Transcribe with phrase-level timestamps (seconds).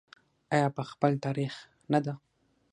[0.53, 1.53] آیا په خپل تاریخ
[1.91, 2.13] نه ده؟